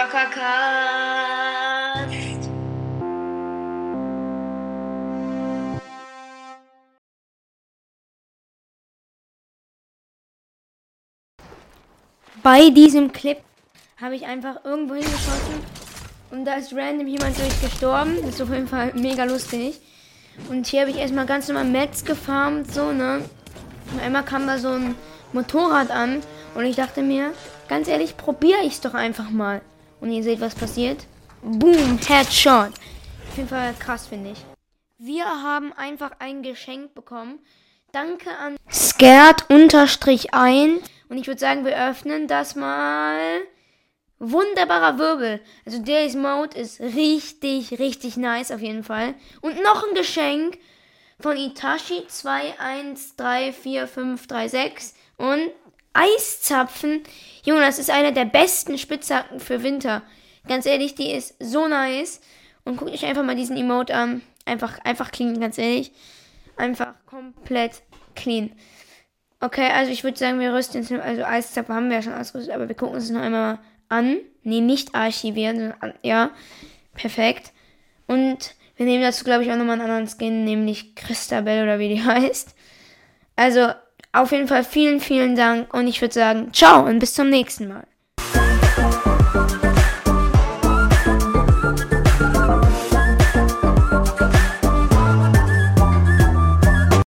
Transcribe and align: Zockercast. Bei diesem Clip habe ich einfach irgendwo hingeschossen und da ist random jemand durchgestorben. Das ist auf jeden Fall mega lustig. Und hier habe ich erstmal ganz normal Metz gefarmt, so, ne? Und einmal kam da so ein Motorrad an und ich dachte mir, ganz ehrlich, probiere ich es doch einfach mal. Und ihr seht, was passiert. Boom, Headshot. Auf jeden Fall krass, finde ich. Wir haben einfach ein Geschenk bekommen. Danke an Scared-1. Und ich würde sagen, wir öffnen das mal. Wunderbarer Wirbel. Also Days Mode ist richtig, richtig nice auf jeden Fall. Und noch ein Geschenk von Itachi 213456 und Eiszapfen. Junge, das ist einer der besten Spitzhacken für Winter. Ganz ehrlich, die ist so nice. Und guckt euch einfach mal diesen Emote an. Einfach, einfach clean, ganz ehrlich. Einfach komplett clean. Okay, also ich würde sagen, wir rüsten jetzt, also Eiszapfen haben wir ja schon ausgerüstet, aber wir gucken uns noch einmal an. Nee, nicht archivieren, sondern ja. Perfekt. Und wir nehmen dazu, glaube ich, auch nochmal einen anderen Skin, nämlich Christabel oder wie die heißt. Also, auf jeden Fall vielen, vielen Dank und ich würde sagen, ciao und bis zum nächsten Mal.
Zockercast. 0.00 0.40
Bei 12.42 12.70
diesem 12.70 13.12
Clip 13.12 13.36
habe 14.00 14.16
ich 14.16 14.24
einfach 14.24 14.64
irgendwo 14.64 14.94
hingeschossen 14.94 15.60
und 16.30 16.46
da 16.46 16.54
ist 16.54 16.72
random 16.74 17.06
jemand 17.06 17.38
durchgestorben. 17.38 18.22
Das 18.22 18.36
ist 18.36 18.40
auf 18.40 18.48
jeden 18.48 18.68
Fall 18.68 18.94
mega 18.94 19.24
lustig. 19.24 19.80
Und 20.48 20.66
hier 20.66 20.80
habe 20.80 20.90
ich 20.90 20.96
erstmal 20.96 21.26
ganz 21.26 21.48
normal 21.48 21.66
Metz 21.66 22.06
gefarmt, 22.06 22.72
so, 22.72 22.92
ne? 22.92 23.22
Und 23.92 24.00
einmal 24.00 24.24
kam 24.24 24.46
da 24.46 24.56
so 24.56 24.70
ein 24.70 24.94
Motorrad 25.34 25.90
an 25.90 26.22
und 26.54 26.64
ich 26.64 26.76
dachte 26.76 27.02
mir, 27.02 27.34
ganz 27.68 27.86
ehrlich, 27.86 28.16
probiere 28.16 28.62
ich 28.62 28.72
es 28.72 28.80
doch 28.80 28.94
einfach 28.94 29.28
mal. 29.28 29.60
Und 30.00 30.12
ihr 30.12 30.22
seht, 30.22 30.40
was 30.40 30.54
passiert. 30.54 31.06
Boom, 31.42 31.98
Headshot. 31.98 32.70
Auf 33.28 33.36
jeden 33.36 33.48
Fall 33.48 33.74
krass, 33.78 34.06
finde 34.06 34.30
ich. 34.30 34.38
Wir 34.98 35.24
haben 35.24 35.72
einfach 35.72 36.12
ein 36.18 36.42
Geschenk 36.42 36.94
bekommen. 36.94 37.38
Danke 37.92 38.30
an 38.36 38.56
Scared-1. 38.70 40.80
Und 41.08 41.18
ich 41.18 41.26
würde 41.26 41.40
sagen, 41.40 41.64
wir 41.64 41.88
öffnen 41.88 42.28
das 42.28 42.54
mal. 42.54 43.40
Wunderbarer 44.18 44.98
Wirbel. 44.98 45.40
Also 45.64 45.82
Days 45.82 46.14
Mode 46.14 46.58
ist 46.58 46.78
richtig, 46.80 47.78
richtig 47.78 48.18
nice 48.18 48.50
auf 48.50 48.60
jeden 48.60 48.84
Fall. 48.84 49.14
Und 49.40 49.62
noch 49.62 49.88
ein 49.88 49.94
Geschenk 49.94 50.58
von 51.18 51.34
Itachi 51.36 52.04
213456 52.06 54.94
und 55.16 55.50
Eiszapfen. 55.92 57.02
Junge, 57.44 57.60
das 57.62 57.78
ist 57.78 57.90
einer 57.90 58.12
der 58.12 58.24
besten 58.24 58.78
Spitzhacken 58.78 59.40
für 59.40 59.62
Winter. 59.62 60.02
Ganz 60.48 60.66
ehrlich, 60.66 60.94
die 60.94 61.10
ist 61.10 61.34
so 61.38 61.68
nice. 61.68 62.20
Und 62.64 62.76
guckt 62.76 62.92
euch 62.92 63.04
einfach 63.04 63.24
mal 63.24 63.36
diesen 63.36 63.56
Emote 63.56 63.94
an. 63.94 64.22
Einfach, 64.44 64.78
einfach 64.84 65.10
clean, 65.10 65.40
ganz 65.40 65.58
ehrlich. 65.58 65.92
Einfach 66.56 66.94
komplett 67.06 67.82
clean. 68.14 68.52
Okay, 69.40 69.70
also 69.72 69.90
ich 69.90 70.04
würde 70.04 70.18
sagen, 70.18 70.38
wir 70.38 70.52
rüsten 70.52 70.82
jetzt, 70.82 70.92
also 70.92 71.24
Eiszapfen 71.24 71.74
haben 71.74 71.88
wir 71.88 71.96
ja 71.96 72.02
schon 72.02 72.14
ausgerüstet, 72.14 72.54
aber 72.54 72.68
wir 72.68 72.74
gucken 72.74 72.96
uns 72.96 73.08
noch 73.10 73.22
einmal 73.22 73.58
an. 73.88 74.18
Nee, 74.42 74.60
nicht 74.60 74.94
archivieren, 74.94 75.58
sondern 75.58 75.94
ja. 76.02 76.30
Perfekt. 76.94 77.52
Und 78.06 78.54
wir 78.76 78.86
nehmen 78.86 79.02
dazu, 79.02 79.24
glaube 79.24 79.44
ich, 79.44 79.50
auch 79.50 79.56
nochmal 79.56 79.80
einen 79.80 79.90
anderen 79.90 80.08
Skin, 80.08 80.44
nämlich 80.44 80.94
Christabel 80.94 81.62
oder 81.62 81.78
wie 81.78 81.88
die 81.88 82.02
heißt. 82.04 82.54
Also, 83.36 83.72
auf 84.12 84.32
jeden 84.32 84.48
Fall 84.48 84.64
vielen, 84.64 85.00
vielen 85.00 85.36
Dank 85.36 85.72
und 85.72 85.86
ich 85.86 86.00
würde 86.00 86.14
sagen, 86.14 86.52
ciao 86.52 86.84
und 86.86 86.98
bis 86.98 87.14
zum 87.14 87.30
nächsten 87.30 87.68
Mal. 87.68 87.86